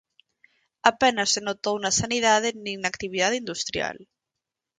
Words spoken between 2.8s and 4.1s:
actividade industrial.